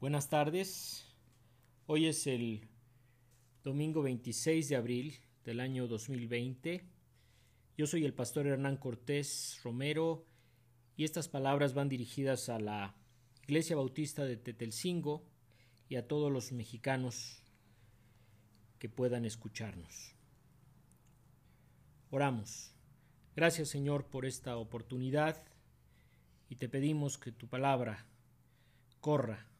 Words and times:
Buenas 0.00 0.30
tardes. 0.30 1.04
Hoy 1.84 2.06
es 2.06 2.26
el 2.26 2.66
domingo 3.62 4.00
26 4.00 4.70
de 4.70 4.76
abril 4.76 5.18
del 5.44 5.60
año 5.60 5.86
2020. 5.88 6.82
Yo 7.76 7.86
soy 7.86 8.06
el 8.06 8.14
pastor 8.14 8.46
Hernán 8.46 8.78
Cortés 8.78 9.60
Romero 9.62 10.24
y 10.96 11.04
estas 11.04 11.28
palabras 11.28 11.74
van 11.74 11.90
dirigidas 11.90 12.48
a 12.48 12.58
la 12.58 12.94
Iglesia 13.42 13.76
Bautista 13.76 14.24
de 14.24 14.38
Tetelcingo 14.38 15.22
y 15.90 15.96
a 15.96 16.08
todos 16.08 16.32
los 16.32 16.50
mexicanos 16.50 17.42
que 18.78 18.88
puedan 18.88 19.26
escucharnos. 19.26 20.14
Oramos. 22.10 22.72
Gracias 23.36 23.68
Señor 23.68 24.06
por 24.06 24.24
esta 24.24 24.56
oportunidad 24.56 25.44
y 26.48 26.56
te 26.56 26.70
pedimos 26.70 27.18
que 27.18 27.32
tu 27.32 27.48
palabra 27.48 28.06
corra 29.02 29.50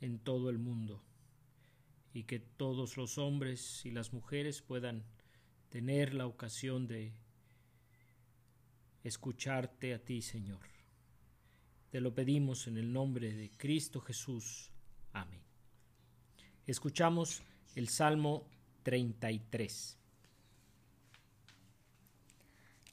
en 0.00 0.18
todo 0.18 0.50
el 0.50 0.58
mundo 0.58 1.02
y 2.12 2.24
que 2.24 2.38
todos 2.38 2.96
los 2.96 3.18
hombres 3.18 3.84
y 3.84 3.90
las 3.90 4.12
mujeres 4.12 4.62
puedan 4.62 5.04
tener 5.70 6.14
la 6.14 6.26
ocasión 6.26 6.86
de 6.86 7.12
escucharte 9.04 9.94
a 9.94 9.98
ti, 9.98 10.22
Señor. 10.22 10.60
Te 11.90 12.00
lo 12.00 12.14
pedimos 12.14 12.66
en 12.66 12.76
el 12.76 12.92
nombre 12.92 13.32
de 13.32 13.50
Cristo 13.50 14.00
Jesús. 14.00 14.70
Amén. 15.12 15.40
Escuchamos 16.66 17.42
el 17.76 17.88
Salmo 17.88 18.46
33. 18.82 19.96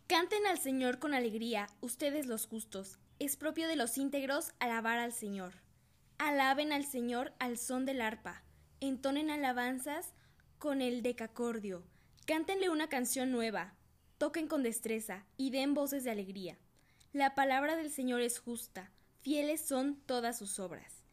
Canten 0.08 0.46
al 0.46 0.60
Señor 0.60 1.00
con 1.00 1.14
alegría, 1.14 1.68
ustedes 1.82 2.28
los 2.28 2.46
justos. 2.46 3.00
Es 3.20 3.38
propio 3.38 3.68
de 3.68 3.76
los 3.76 3.98
íntegros 3.98 4.52
alabar 4.60 5.00
al 5.00 5.12
Señor. 5.12 5.65
Alaben 6.18 6.72
al 6.72 6.86
Señor 6.86 7.34
al 7.40 7.58
son 7.58 7.86
del 7.86 8.02
arpa, 8.02 8.42
entonen 8.80 9.30
alabanzas 9.30 10.14
con 10.60 10.82
el 10.82 11.02
decacordio, 11.02 11.84
cántenle 12.26 12.70
una 12.70 12.88
canción 12.88 13.32
nueva, 13.32 13.76
toquen 14.18 14.48
con 14.48 14.64
destreza 14.64 15.26
y 15.36 15.50
den 15.50 15.74
voces 15.74 16.06
de 16.06 16.12
alegría. 16.12 16.58
La 17.12 17.36
palabra 17.36 17.76
del 17.76 17.92
Señor 17.92 18.22
es 18.22 18.40
justa, 18.40 18.92
fieles 19.22 19.60
son 19.60 19.98
todas 20.06 20.38
sus 20.38 20.58
obras. 20.58 21.04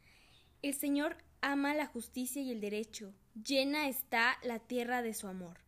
El 0.63 0.75
Señor 0.75 1.17
ama 1.41 1.75
la 1.75 1.87
justicia 1.87 2.41
y 2.41 2.53
el 2.53 2.61
derecho, 2.61 3.13
llena 3.35 3.89
está 3.89 4.39
la 4.45 4.61
tierra 4.61 5.03
de 5.03 5.15
su 5.15 5.27
amor. 5.27 5.59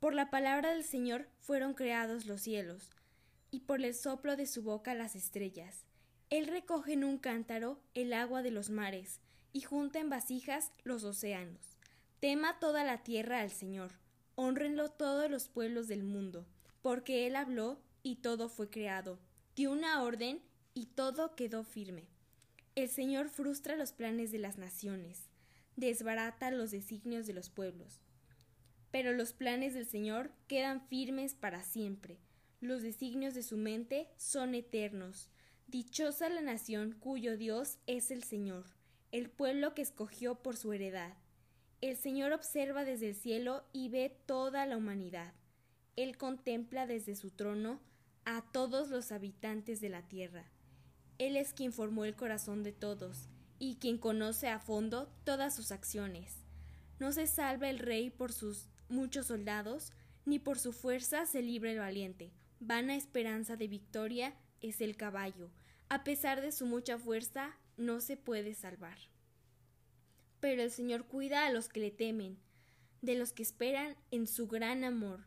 Por 0.00 0.14
la 0.14 0.30
palabra 0.30 0.70
del 0.70 0.84
Señor 0.84 1.28
fueron 1.40 1.74
creados 1.74 2.24
los 2.24 2.40
cielos, 2.40 2.90
y 3.50 3.60
por 3.60 3.84
el 3.84 3.94
soplo 3.94 4.34
de 4.34 4.46
su 4.46 4.62
boca 4.62 4.94
las 4.94 5.14
estrellas. 5.14 5.84
Él 6.32 6.46
recoge 6.46 6.94
en 6.94 7.04
un 7.04 7.18
cántaro 7.18 7.78
el 7.92 8.14
agua 8.14 8.40
de 8.40 8.50
los 8.50 8.70
mares 8.70 9.20
y 9.52 9.60
junta 9.60 9.98
en 9.98 10.08
vasijas 10.08 10.72
los 10.82 11.04
océanos. 11.04 11.76
Tema 12.20 12.58
toda 12.58 12.84
la 12.84 13.02
tierra 13.02 13.40
al 13.40 13.50
Señor, 13.50 13.92
honrenlo 14.34 14.88
todos 14.88 15.30
los 15.30 15.48
pueblos 15.48 15.88
del 15.88 16.04
mundo, 16.04 16.46
porque 16.80 17.26
Él 17.26 17.36
habló 17.36 17.82
y 18.02 18.16
todo 18.16 18.48
fue 18.48 18.70
creado, 18.70 19.18
dio 19.56 19.72
una 19.72 20.02
orden 20.02 20.40
y 20.72 20.86
todo 20.86 21.34
quedó 21.36 21.64
firme. 21.64 22.08
El 22.76 22.88
Señor 22.88 23.28
frustra 23.28 23.76
los 23.76 23.92
planes 23.92 24.32
de 24.32 24.38
las 24.38 24.56
naciones, 24.56 25.28
desbarata 25.76 26.50
los 26.50 26.70
designios 26.70 27.26
de 27.26 27.34
los 27.34 27.50
pueblos. 27.50 28.00
Pero 28.90 29.12
los 29.12 29.34
planes 29.34 29.74
del 29.74 29.84
Señor 29.84 30.32
quedan 30.48 30.80
firmes 30.88 31.34
para 31.34 31.62
siempre, 31.62 32.16
los 32.62 32.80
designios 32.80 33.34
de 33.34 33.42
su 33.42 33.58
mente 33.58 34.08
son 34.16 34.54
eternos. 34.54 35.28
Dichosa 35.72 36.28
la 36.28 36.42
nación 36.42 36.92
cuyo 37.00 37.38
Dios 37.38 37.78
es 37.86 38.10
el 38.10 38.24
Señor, 38.24 38.66
el 39.10 39.30
pueblo 39.30 39.72
que 39.72 39.80
escogió 39.80 40.34
por 40.34 40.54
su 40.54 40.74
heredad. 40.74 41.14
El 41.80 41.96
Señor 41.96 42.34
observa 42.34 42.84
desde 42.84 43.08
el 43.08 43.14
cielo 43.14 43.64
y 43.72 43.88
ve 43.88 44.14
toda 44.26 44.66
la 44.66 44.76
humanidad. 44.76 45.32
Él 45.96 46.18
contempla 46.18 46.86
desde 46.86 47.16
su 47.16 47.30
trono 47.30 47.80
a 48.26 48.44
todos 48.52 48.90
los 48.90 49.12
habitantes 49.12 49.80
de 49.80 49.88
la 49.88 50.06
tierra. 50.06 50.44
Él 51.16 51.38
es 51.38 51.54
quien 51.54 51.72
formó 51.72 52.04
el 52.04 52.16
corazón 52.16 52.62
de 52.62 52.72
todos 52.72 53.30
y 53.58 53.76
quien 53.76 53.96
conoce 53.96 54.48
a 54.48 54.58
fondo 54.58 55.10
todas 55.24 55.56
sus 55.56 55.72
acciones. 55.72 56.44
No 56.98 57.12
se 57.12 57.26
salva 57.26 57.70
el 57.70 57.78
rey 57.78 58.10
por 58.10 58.34
sus 58.34 58.68
muchos 58.90 59.28
soldados, 59.28 59.90
ni 60.26 60.38
por 60.38 60.58
su 60.58 60.74
fuerza 60.74 61.24
se 61.24 61.40
libre 61.40 61.72
el 61.72 61.78
valiente. 61.78 62.30
Vana 62.60 62.94
esperanza 62.94 63.56
de 63.56 63.68
victoria 63.68 64.34
es 64.60 64.82
el 64.82 64.96
caballo, 64.96 65.50
a 65.88 66.04
pesar 66.04 66.40
de 66.40 66.52
su 66.52 66.66
mucha 66.66 66.98
fuerza, 66.98 67.56
no 67.76 68.00
se 68.00 68.16
puede 68.16 68.54
salvar. 68.54 68.98
Pero 70.40 70.62
el 70.62 70.70
Señor 70.70 71.06
cuida 71.06 71.46
a 71.46 71.50
los 71.50 71.68
que 71.68 71.80
le 71.80 71.90
temen, 71.90 72.38
de 73.00 73.14
los 73.14 73.32
que 73.32 73.42
esperan 73.42 73.96
en 74.10 74.26
su 74.26 74.46
gran 74.46 74.84
amor. 74.84 75.24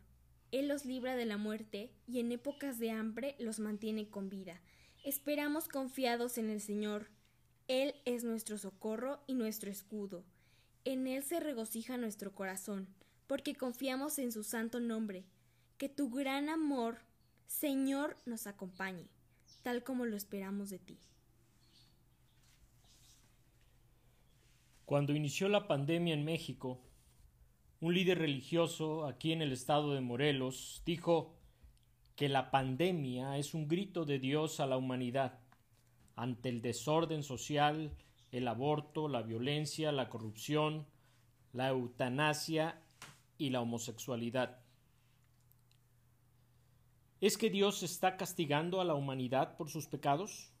Él 0.52 0.68
los 0.68 0.84
libra 0.84 1.16
de 1.16 1.26
la 1.26 1.36
muerte 1.36 1.92
y 2.06 2.20
en 2.20 2.32
épocas 2.32 2.78
de 2.78 2.90
hambre 2.90 3.36
los 3.38 3.58
mantiene 3.58 4.08
con 4.08 4.28
vida. 4.28 4.60
Esperamos 5.04 5.68
confiados 5.68 6.38
en 6.38 6.50
el 6.50 6.60
Señor. 6.60 7.10
Él 7.68 7.94
es 8.04 8.24
nuestro 8.24 8.58
socorro 8.58 9.20
y 9.26 9.34
nuestro 9.34 9.70
escudo. 9.70 10.24
En 10.84 11.06
Él 11.06 11.22
se 11.22 11.40
regocija 11.40 11.96
nuestro 11.96 12.34
corazón, 12.34 12.88
porque 13.26 13.54
confiamos 13.54 14.18
en 14.18 14.32
su 14.32 14.44
santo 14.44 14.80
nombre. 14.80 15.24
Que 15.78 15.88
tu 15.88 16.10
gran 16.10 16.48
amor, 16.48 16.98
Señor, 17.46 18.16
nos 18.24 18.46
acompañe 18.46 19.08
tal 19.66 19.82
como 19.82 20.06
lo 20.06 20.16
esperamos 20.16 20.70
de 20.70 20.78
ti. 20.78 20.96
Cuando 24.84 25.12
inició 25.12 25.48
la 25.48 25.66
pandemia 25.66 26.14
en 26.14 26.24
México, 26.24 26.84
un 27.80 27.92
líder 27.92 28.18
religioso 28.18 29.06
aquí 29.06 29.32
en 29.32 29.42
el 29.42 29.50
estado 29.50 29.92
de 29.92 30.00
Morelos 30.00 30.84
dijo 30.86 31.34
que 32.14 32.28
la 32.28 32.52
pandemia 32.52 33.38
es 33.38 33.54
un 33.54 33.66
grito 33.66 34.04
de 34.04 34.20
Dios 34.20 34.60
a 34.60 34.66
la 34.66 34.76
humanidad 34.76 35.40
ante 36.14 36.48
el 36.48 36.62
desorden 36.62 37.24
social, 37.24 37.90
el 38.30 38.46
aborto, 38.46 39.08
la 39.08 39.22
violencia, 39.22 39.90
la 39.90 40.08
corrupción, 40.08 40.86
la 41.52 41.70
eutanasia 41.70 42.80
y 43.36 43.50
la 43.50 43.62
homosexualidad. 43.62 44.60
¿Es 47.20 47.38
que 47.38 47.48
Dios 47.48 47.82
está 47.82 48.18
castigando 48.18 48.80
a 48.80 48.84
la 48.84 48.94
humanidad 48.94 49.56
por 49.56 49.70
sus 49.70 49.86
pecados? 49.86 50.52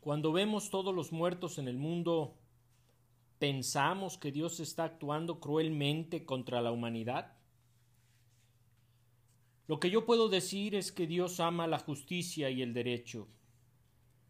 Cuando 0.00 0.32
vemos 0.32 0.70
todos 0.70 0.94
los 0.94 1.10
muertos 1.10 1.58
en 1.58 1.66
el 1.66 1.78
mundo, 1.78 2.38
¿pensamos 3.40 4.18
que 4.18 4.30
Dios 4.30 4.60
está 4.60 4.84
actuando 4.84 5.40
cruelmente 5.40 6.24
contra 6.24 6.60
la 6.60 6.70
humanidad? 6.70 7.36
Lo 9.66 9.80
que 9.80 9.90
yo 9.90 10.06
puedo 10.06 10.28
decir 10.28 10.76
es 10.76 10.92
que 10.92 11.08
Dios 11.08 11.40
ama 11.40 11.66
la 11.66 11.80
justicia 11.80 12.50
y 12.50 12.62
el 12.62 12.74
derecho, 12.74 13.28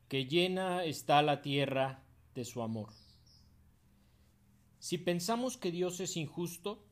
que 0.08 0.26
llena 0.26 0.84
está 0.84 1.20
la 1.20 1.42
tierra 1.42 2.04
de 2.34 2.44
su 2.46 2.62
amor. 2.62 2.88
Si 4.78 4.96
pensamos 4.96 5.58
que 5.58 5.70
Dios 5.70 6.00
es 6.00 6.16
injusto, 6.16 6.86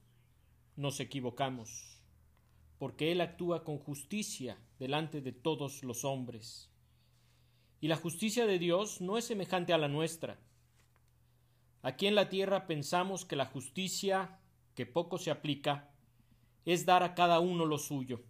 nos 0.76 1.00
equivocamos 1.00 2.00
porque 2.80 3.12
Él 3.12 3.20
actúa 3.20 3.62
con 3.62 3.76
justicia 3.76 4.58
delante 4.78 5.20
de 5.20 5.32
todos 5.32 5.84
los 5.84 6.02
hombres. 6.02 6.70
Y 7.78 7.88
la 7.88 7.96
justicia 7.96 8.46
de 8.46 8.58
Dios 8.58 9.02
no 9.02 9.18
es 9.18 9.26
semejante 9.26 9.74
a 9.74 9.78
la 9.78 9.86
nuestra. 9.86 10.41
Aquí 11.82 12.06
en 12.06 12.14
la 12.14 12.30
tierra 12.30 12.66
pensamos 12.66 13.26
que 13.26 13.36
la 13.36 13.44
justicia, 13.44 14.40
que 14.74 14.86
poco 14.86 15.19
se 15.19 15.30
aplica, 15.30 15.92
es 16.64 16.86
dar 16.86 17.02
a 17.02 17.14
cada 17.14 17.38
uno 17.38 17.66
lo 17.66 17.76
suyo. 17.76 18.22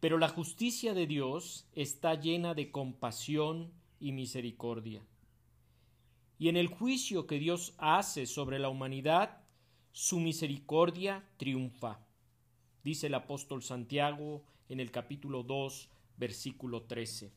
Pero 0.00 0.16
la 0.16 0.30
justicia 0.30 0.94
de 0.94 1.06
Dios 1.06 1.68
está 1.74 2.14
llena 2.14 2.54
de 2.54 2.72
compasión 2.72 3.70
y 4.00 4.12
misericordia. 4.12 5.04
Y 6.38 6.48
en 6.48 6.56
el 6.56 6.68
juicio 6.68 7.26
que 7.26 7.38
Dios 7.38 7.74
hace 7.76 8.24
sobre 8.24 8.58
la 8.58 8.70
humanidad, 8.70 9.42
su 9.92 10.20
misericordia 10.20 11.28
triunfa 11.36 12.00
dice 12.84 13.06
el 13.08 13.14
apóstol 13.14 13.62
Santiago 13.62 14.44
en 14.68 14.80
el 14.80 14.90
capítulo 14.90 15.42
2, 15.42 15.88
versículo 16.16 16.82
13. 16.82 17.32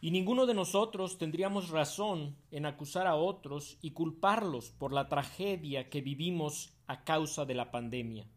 Y 0.00 0.10
ninguno 0.10 0.44
de 0.44 0.52
nosotros 0.52 1.16
tendríamos 1.16 1.70
razón 1.70 2.36
en 2.50 2.66
acusar 2.66 3.06
a 3.06 3.14
otros 3.14 3.78
y 3.80 3.92
culparlos 3.92 4.70
por 4.70 4.92
la 4.92 5.08
tragedia 5.08 5.88
que 5.88 6.02
vivimos 6.02 6.74
a 6.86 7.04
causa 7.04 7.46
de 7.46 7.54
la 7.54 7.70
pandemia. 7.70 8.28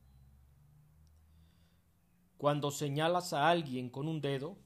Cuando 2.37 2.71
señalas 2.71 3.33
a 3.33 3.49
alguien 3.49 3.89
con 3.89 4.07
un 4.07 4.21
dedo, 4.21 4.57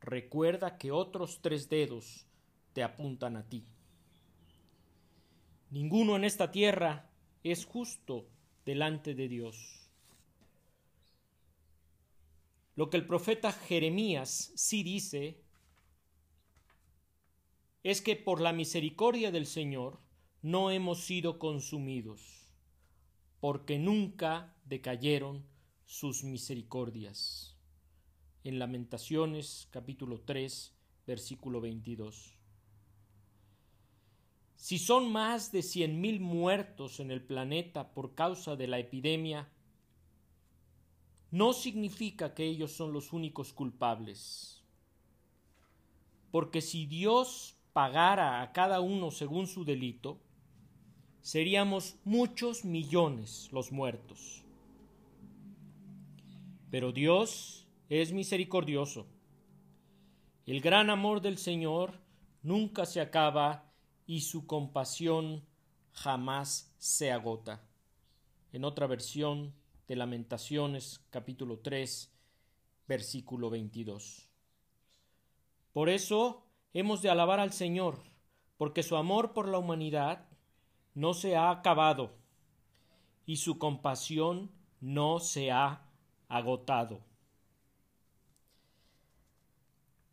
recuerda 0.00 0.78
que 0.78 0.92
otros 0.92 1.40
tres 1.42 1.68
dedos 1.68 2.26
te 2.72 2.82
apuntan 2.82 3.36
a 3.36 3.48
ti. 3.48 3.66
Ninguno 5.70 6.16
en 6.16 6.24
esta 6.24 6.50
tierra 6.50 7.10
es 7.42 7.66
justo 7.66 8.28
delante 8.64 9.14
de 9.14 9.28
Dios. 9.28 9.88
Lo 12.74 12.88
que 12.88 12.96
el 12.96 13.06
profeta 13.06 13.52
Jeremías 13.52 14.52
sí 14.54 14.82
dice 14.82 15.42
es 17.82 18.00
que 18.00 18.16
por 18.16 18.40
la 18.40 18.52
misericordia 18.52 19.30
del 19.30 19.46
Señor 19.46 20.00
no 20.40 20.70
hemos 20.70 21.00
sido 21.00 21.38
consumidos, 21.38 22.48
porque 23.40 23.78
nunca 23.78 24.54
decayeron 24.64 25.44
sus 25.84 26.24
misericordias. 26.24 27.56
En 28.44 28.58
Lamentaciones 28.58 29.68
capítulo 29.70 30.20
3 30.20 30.74
versículo 31.06 31.60
22. 31.60 32.41
Si 34.62 34.78
son 34.78 35.10
más 35.10 35.50
de 35.50 35.60
cien 35.60 36.00
mil 36.00 36.20
muertos 36.20 37.00
en 37.00 37.10
el 37.10 37.20
planeta 37.20 37.92
por 37.92 38.14
causa 38.14 38.54
de 38.54 38.68
la 38.68 38.78
epidemia, 38.78 39.48
no 41.32 41.52
significa 41.52 42.32
que 42.32 42.44
ellos 42.44 42.70
son 42.70 42.92
los 42.92 43.12
únicos 43.12 43.52
culpables. 43.52 44.62
Porque 46.30 46.60
si 46.60 46.86
Dios 46.86 47.56
pagara 47.72 48.40
a 48.40 48.52
cada 48.52 48.80
uno 48.80 49.10
según 49.10 49.48
su 49.48 49.64
delito, 49.64 50.20
seríamos 51.22 51.96
muchos 52.04 52.64
millones 52.64 53.48
los 53.50 53.72
muertos. 53.72 54.44
Pero 56.70 56.92
Dios 56.92 57.66
es 57.88 58.12
misericordioso. 58.12 59.08
El 60.46 60.60
gran 60.60 60.88
amor 60.88 61.20
del 61.20 61.36
Señor 61.36 61.98
nunca 62.44 62.86
se 62.86 63.00
acaba 63.00 63.71
y 64.06 64.22
su 64.22 64.46
compasión 64.46 65.44
jamás 65.92 66.74
se 66.78 67.12
agota. 67.12 67.62
En 68.52 68.64
otra 68.64 68.86
versión 68.86 69.54
de 69.88 69.96
Lamentaciones 69.96 71.04
capítulo 71.10 71.58
3 71.60 72.12
versículo 72.86 73.50
22. 73.50 74.28
Por 75.72 75.88
eso 75.88 76.46
hemos 76.74 77.02
de 77.02 77.10
alabar 77.10 77.40
al 77.40 77.52
Señor, 77.52 78.02
porque 78.56 78.82
su 78.82 78.96
amor 78.96 79.32
por 79.32 79.48
la 79.48 79.58
humanidad 79.58 80.28
no 80.94 81.14
se 81.14 81.36
ha 81.36 81.50
acabado 81.50 82.12
y 83.24 83.36
su 83.36 83.58
compasión 83.58 84.50
no 84.80 85.20
se 85.20 85.50
ha 85.50 85.86
agotado. 86.28 87.00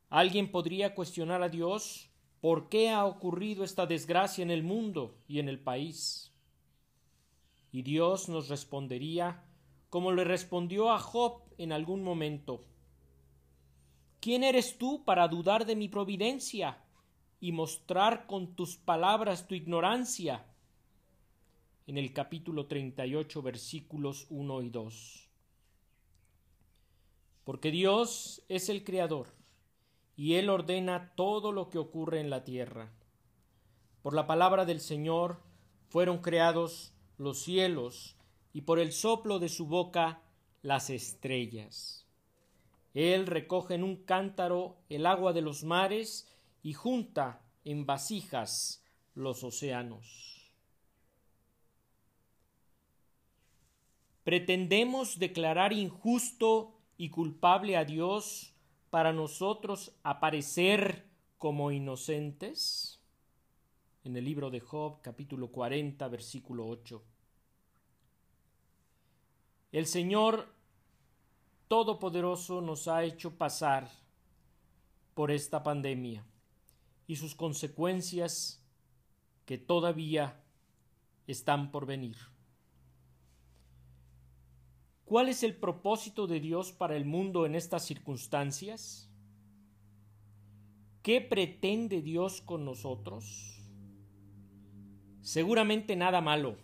Alguien 0.10 0.52
podría 0.52 0.96
cuestionar 0.96 1.44
a 1.44 1.50
Dios 1.50 2.09
por 2.42 2.70
qué 2.70 2.90
ha 2.90 3.06
ocurrido 3.06 3.64
esta 3.64 3.86
desgracia 3.86 4.42
en 4.42 4.52
el 4.52 4.64
mundo 4.64 5.18
y 5.28 5.40
en 5.40 5.50
el 5.50 5.60
país. 5.60 6.32
Y 7.72 7.82
Dios 7.82 8.30
nos 8.30 8.50
respondería 8.50 9.44
como 9.90 10.12
le 10.12 10.24
respondió 10.24 10.92
a 10.92 11.00
Job 11.00 11.42
en 11.58 11.72
algún 11.72 12.04
momento. 12.04 12.64
¿Quién 14.20 14.44
eres 14.44 14.78
tú 14.78 15.04
para 15.04 15.28
dudar 15.28 15.66
de 15.66 15.76
mi 15.76 15.88
providencia 15.90 16.78
y 17.40 17.52
mostrar 17.52 18.28
con 18.28 18.56
tus 18.56 18.78
palabras 18.78 19.48
tu 19.48 19.56
ignorancia? 19.56 20.46
En 21.88 21.98
el 21.98 22.14
capítulo 22.14 22.68
38 22.68 23.42
versículos 23.42 24.28
1 24.30 24.62
y 24.62 24.70
2. 24.70 25.30
Porque 27.44 27.72
Dios 27.72 28.44
es 28.48 28.70
el 28.70 28.84
Creador 28.84 29.39
y 30.20 30.36
Él 30.36 30.50
ordena 30.50 31.14
todo 31.16 31.54
lo 31.54 31.70
que 31.70 31.78
ocurre 31.78 32.20
en 32.20 32.30
la 32.30 32.44
tierra. 32.44 32.92
Por 34.02 34.14
la 34.14 34.28
palabra 34.28 34.66
del 34.66 34.82
Señor 34.82 35.40
fueron 35.88 36.18
creados 36.18 36.94
los 37.18 37.42
cielos 37.42 38.18
y 38.52 38.64
por 38.64 38.80
el 38.80 38.92
soplo 38.92 39.40
de 39.40 39.48
su 39.48 39.66
boca 39.66 40.22
las 40.62 40.90
estrellas. 40.90 42.06
Él 42.94 43.28
recoge 43.28 43.76
en 43.76 43.84
un 43.86 43.96
cántaro 43.96 44.76
el 44.90 45.06
agua 45.06 45.32
de 45.32 45.40
los 45.40 45.64
mares 45.64 46.28
y 46.64 46.74
junta 46.74 47.42
en 47.64 47.86
vasijas 47.86 48.84
los 49.14 49.46
océanos. 49.46 50.52
¿Pretendemos 54.26 55.18
declarar 55.18 55.72
injusto 55.72 56.74
y 56.98 57.10
culpable 57.10 57.78
a 57.78 57.86
Dios 57.86 58.54
para 58.90 59.14
nosotros 59.14 59.92
aparecer 60.04 61.06
como 61.38 61.72
inocentes? 61.72 63.00
En 64.04 64.16
el 64.16 64.26
libro 64.26 64.50
de 64.50 64.60
Job 64.60 65.02
capítulo 65.02 65.52
40 65.52 66.08
versículo 66.08 66.68
8. 66.68 67.04
El 69.72 69.86
Señor 69.86 70.48
Todopoderoso 71.68 72.62
nos 72.62 72.88
ha 72.88 73.04
hecho 73.04 73.38
pasar 73.38 73.88
por 75.14 75.30
esta 75.30 75.62
pandemia 75.62 76.26
y 77.06 77.18
sus 77.18 77.36
consecuencias 77.36 78.64
que 79.46 79.60
todavía 79.60 80.42
están 81.28 81.72
por 81.72 81.86
venir. 81.86 82.18
¿Cuál 85.10 85.28
es 85.28 85.42
el 85.42 85.56
propósito 85.56 86.28
de 86.28 86.40
Dios 86.40 86.72
para 86.72 86.96
el 86.96 87.04
mundo 87.04 87.48
en 87.48 87.56
estas 87.56 87.84
circunstancias? 87.84 89.10
¿Qué 91.02 91.20
pretende 91.20 92.04
Dios 92.04 92.42
con 92.42 92.64
nosotros? 92.64 93.60
Seguramente 95.24 95.96
nada 95.96 96.22
malo, 96.22 96.58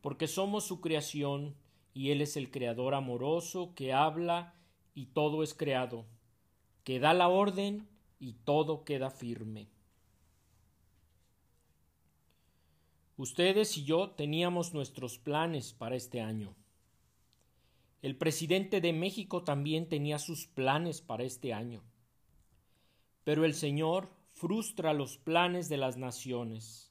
porque 0.00 0.26
somos 0.26 0.64
su 0.64 0.80
creación 0.80 1.54
y 1.94 2.10
Él 2.10 2.20
es 2.20 2.36
el 2.36 2.50
Creador 2.50 2.94
amoroso 2.94 3.76
que 3.76 3.92
habla 3.92 4.56
y 4.92 5.06
todo 5.06 5.44
es 5.44 5.54
creado, 5.54 6.06
que 6.82 6.98
da 6.98 7.14
la 7.14 7.28
orden 7.28 7.86
y 8.18 8.32
todo 8.32 8.82
queda 8.82 9.08
firme. 9.08 9.68
Ustedes 13.16 13.78
y 13.78 13.84
yo 13.84 14.10
teníamos 14.10 14.74
nuestros 14.74 15.16
planes 15.16 15.72
para 15.72 15.94
este 15.94 16.20
año. 16.20 16.56
El 18.02 18.16
presidente 18.16 18.80
de 18.80 18.94
México 18.94 19.44
también 19.44 19.88
tenía 19.88 20.18
sus 20.18 20.46
planes 20.46 21.02
para 21.02 21.24
este 21.24 21.52
año. 21.52 21.82
Pero 23.24 23.44
el 23.44 23.54
Señor 23.54 24.10
frustra 24.32 24.94
los 24.94 25.18
planes 25.18 25.68
de 25.68 25.76
las 25.76 25.98
naciones, 25.98 26.90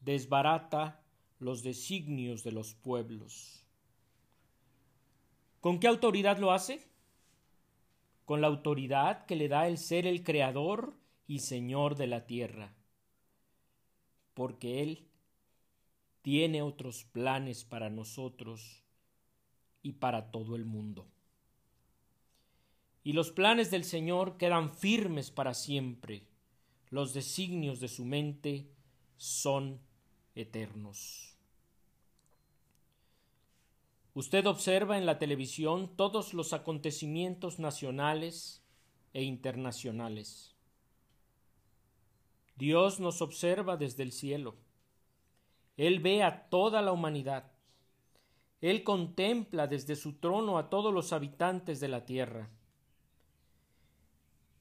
desbarata 0.00 1.00
los 1.38 1.62
designios 1.62 2.42
de 2.42 2.50
los 2.50 2.74
pueblos. 2.74 3.64
¿Con 5.60 5.78
qué 5.78 5.86
autoridad 5.86 6.38
lo 6.38 6.50
hace? 6.50 6.88
Con 8.24 8.40
la 8.40 8.48
autoridad 8.48 9.26
que 9.26 9.36
le 9.36 9.46
da 9.46 9.68
el 9.68 9.78
ser 9.78 10.08
el 10.08 10.24
creador 10.24 10.96
y 11.28 11.38
señor 11.38 11.94
de 11.94 12.08
la 12.08 12.26
tierra. 12.26 12.74
Porque 14.34 14.82
Él 14.82 15.06
tiene 16.22 16.62
otros 16.62 17.04
planes 17.04 17.64
para 17.64 17.90
nosotros 17.90 18.81
y 19.82 19.92
para 19.92 20.30
todo 20.30 20.56
el 20.56 20.64
mundo. 20.64 21.06
Y 23.04 23.14
los 23.14 23.32
planes 23.32 23.70
del 23.70 23.84
Señor 23.84 24.36
quedan 24.36 24.74
firmes 24.74 25.30
para 25.30 25.54
siempre. 25.54 26.26
Los 26.90 27.14
designios 27.14 27.80
de 27.80 27.88
su 27.88 28.04
mente 28.04 28.68
son 29.16 29.80
eternos. 30.34 31.36
Usted 34.14 34.46
observa 34.46 34.98
en 34.98 35.06
la 35.06 35.18
televisión 35.18 35.96
todos 35.96 36.34
los 36.34 36.52
acontecimientos 36.52 37.58
nacionales 37.58 38.62
e 39.14 39.22
internacionales. 39.22 40.54
Dios 42.56 43.00
nos 43.00 43.22
observa 43.22 43.76
desde 43.76 44.02
el 44.02 44.12
cielo. 44.12 44.56
Él 45.78 46.00
ve 46.00 46.22
a 46.22 46.48
toda 46.50 46.82
la 46.82 46.92
humanidad. 46.92 47.51
Él 48.62 48.82
contempla 48.82 49.66
desde 49.66 49.94
su 49.94 50.14
trono 50.14 50.56
a 50.56 50.70
todos 50.70 50.94
los 50.94 51.12
habitantes 51.12 51.80
de 51.80 51.88
la 51.88 52.06
tierra. 52.06 52.48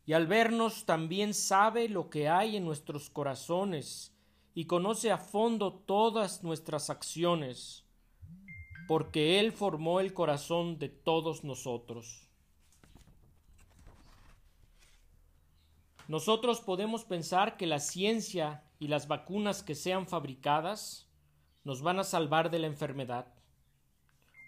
Y 0.06 0.12
al 0.12 0.28
vernos 0.28 0.86
también 0.86 1.34
sabe 1.34 1.88
lo 1.88 2.10
que 2.10 2.28
hay 2.28 2.58
en 2.58 2.66
nuestros 2.66 3.10
corazones 3.10 4.14
y 4.54 4.66
conoce 4.66 5.12
a 5.12 5.18
fondo 5.18 5.72
todas 5.72 6.44
nuestras 6.44 6.90
acciones 6.90 7.86
porque 8.92 9.40
Él 9.40 9.54
formó 9.54 10.02
el 10.02 10.14
corazón 10.14 10.78
de 10.78 10.90
todos 10.90 11.46
nosotros. 11.46 12.28
Nosotros 16.10 16.60
podemos 16.60 17.06
pensar 17.06 17.56
que 17.56 17.68
la 17.68 17.80
ciencia 17.80 18.66
y 18.80 18.90
las 18.90 19.08
vacunas 19.08 19.64
que 19.64 19.76
sean 19.76 20.08
fabricadas 20.08 21.08
nos 21.64 21.82
van 21.82 22.00
a 22.00 22.04
salvar 22.04 22.52
de 22.52 22.60
la 22.60 22.68
enfermedad, 22.68 23.34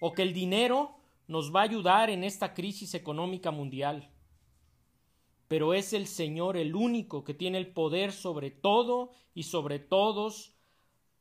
o 0.05 0.11
que 0.11 0.21
el 0.21 0.33
dinero 0.33 0.97
nos 1.29 1.55
va 1.55 1.61
a 1.61 1.63
ayudar 1.63 2.09
en 2.09 2.25
esta 2.25 2.53
crisis 2.53 2.93
económica 2.93 3.51
mundial. 3.51 4.09
Pero 5.47 5.73
es 5.73 5.93
el 5.93 6.07
Señor 6.07 6.57
el 6.57 6.75
único 6.75 7.23
que 7.23 7.33
tiene 7.33 7.57
el 7.57 7.67
poder 7.71 8.11
sobre 8.11 8.51
todo 8.51 9.11
y 9.33 9.43
sobre 9.43 9.79
todos 9.79 10.57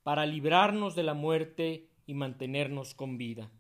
para 0.03 0.27
librarnos 0.27 0.97
de 0.97 1.05
la 1.05 1.15
muerte 1.15 1.91
y 2.07 2.15
mantenernos 2.15 2.93
con 2.93 3.19
vida. 3.19 3.53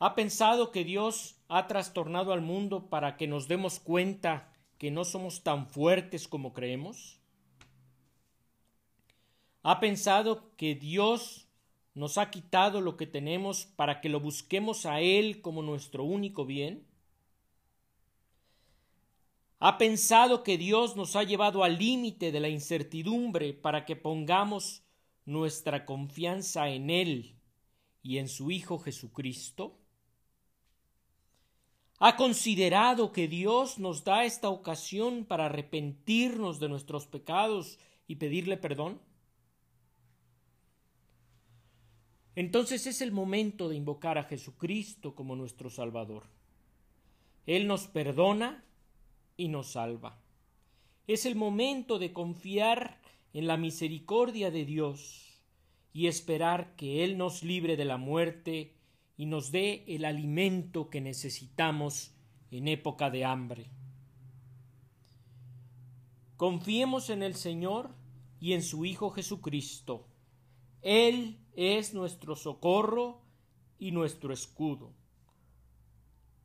¿Ha 0.00 0.16
pensado 0.16 0.72
que 0.72 0.82
Dios 0.82 1.36
ha 1.46 1.68
trastornado 1.68 2.32
al 2.32 2.40
mundo 2.40 2.90
para 2.90 3.16
que 3.16 3.28
nos 3.28 3.46
demos 3.46 3.78
cuenta 3.78 4.52
que 4.78 4.90
no 4.90 5.04
somos 5.04 5.44
tan 5.44 5.68
fuertes 5.68 6.26
como 6.26 6.54
creemos? 6.54 7.20
¿Ha 9.62 9.78
pensado 9.78 10.56
que 10.56 10.74
Dios 10.74 11.41
nos 11.94 12.18
ha 12.18 12.30
quitado 12.30 12.80
lo 12.80 12.96
que 12.96 13.06
tenemos 13.06 13.66
para 13.66 14.00
que 14.00 14.08
lo 14.08 14.20
busquemos 14.20 14.86
a 14.86 15.00
Él 15.00 15.42
como 15.42 15.62
nuestro 15.62 16.04
único 16.04 16.46
bien? 16.46 16.86
¿Ha 19.58 19.78
pensado 19.78 20.42
que 20.42 20.58
Dios 20.58 20.96
nos 20.96 21.14
ha 21.14 21.22
llevado 21.22 21.62
al 21.62 21.78
límite 21.78 22.32
de 22.32 22.40
la 22.40 22.48
incertidumbre 22.48 23.52
para 23.52 23.84
que 23.84 23.94
pongamos 23.94 24.82
nuestra 25.24 25.84
confianza 25.84 26.68
en 26.68 26.90
Él 26.90 27.36
y 28.02 28.18
en 28.18 28.28
su 28.28 28.50
Hijo 28.50 28.78
Jesucristo? 28.78 29.78
¿Ha 32.00 32.16
considerado 32.16 33.12
que 33.12 33.28
Dios 33.28 33.78
nos 33.78 34.02
da 34.02 34.24
esta 34.24 34.48
ocasión 34.48 35.24
para 35.24 35.46
arrepentirnos 35.46 36.58
de 36.58 36.68
nuestros 36.68 37.06
pecados 37.06 37.78
y 38.08 38.16
pedirle 38.16 38.56
perdón? 38.56 39.00
Entonces 42.34 42.86
es 42.86 43.02
el 43.02 43.12
momento 43.12 43.68
de 43.68 43.76
invocar 43.76 44.18
a 44.18 44.24
Jesucristo 44.24 45.14
como 45.14 45.36
nuestro 45.36 45.68
Salvador. 45.68 46.24
Él 47.46 47.66
nos 47.66 47.86
perdona 47.86 48.64
y 49.36 49.48
nos 49.48 49.72
salva. 49.72 50.18
Es 51.06 51.26
el 51.26 51.34
momento 51.34 51.98
de 51.98 52.12
confiar 52.12 53.00
en 53.34 53.46
la 53.46 53.56
misericordia 53.56 54.50
de 54.50 54.64
Dios 54.64 55.42
y 55.92 56.06
esperar 56.06 56.74
que 56.76 57.04
Él 57.04 57.18
nos 57.18 57.42
libre 57.42 57.76
de 57.76 57.84
la 57.84 57.96
muerte 57.96 58.74
y 59.16 59.26
nos 59.26 59.52
dé 59.52 59.84
el 59.88 60.04
alimento 60.04 60.88
que 60.88 61.00
necesitamos 61.00 62.14
en 62.50 62.68
época 62.68 63.10
de 63.10 63.24
hambre. 63.24 63.70
Confiemos 66.36 67.10
en 67.10 67.22
el 67.22 67.34
Señor 67.34 67.94
y 68.40 68.54
en 68.54 68.62
su 68.62 68.84
Hijo 68.84 69.10
Jesucristo. 69.10 70.08
Él 70.82 71.38
es 71.54 71.94
nuestro 71.94 72.36
socorro 72.36 73.22
y 73.78 73.92
nuestro 73.92 74.32
escudo. 74.32 74.92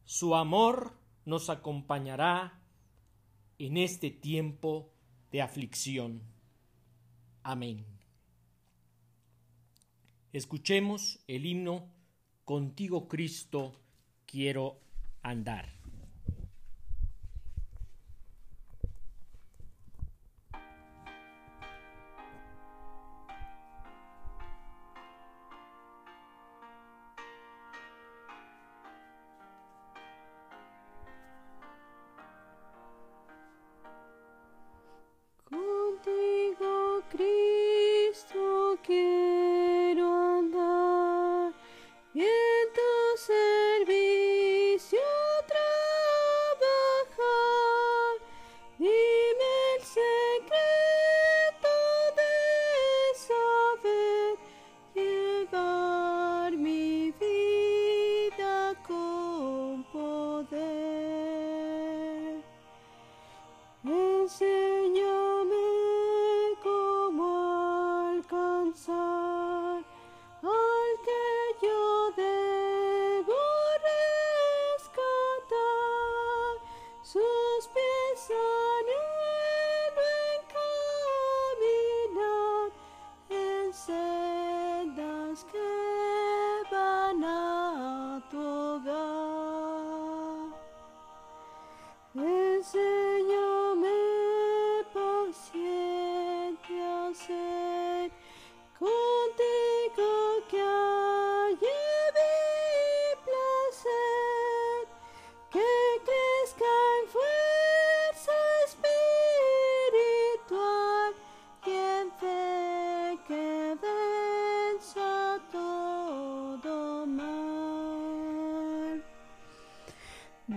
Su 0.06 0.36
amor 0.36 0.94
nos 1.26 1.50
acompañará 1.50 2.62
en 3.60 3.78
este 3.78 4.12
tiempo 4.12 4.94
de 5.32 5.42
aflicción. 5.42 6.22
Amén. 7.44 7.86
Escuchemos 10.32 11.20
el 11.28 11.46
himno 11.46 11.92
Contigo 12.46 13.08
Cristo 13.10 13.74
quiero 14.26 14.80
andar. 15.22 15.77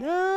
No. 0.00 0.29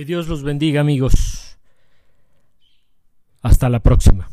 Que 0.00 0.06
Dios 0.06 0.28
los 0.28 0.42
bendiga 0.42 0.80
amigos. 0.80 1.58
Hasta 3.42 3.68
la 3.68 3.80
próxima. 3.80 4.30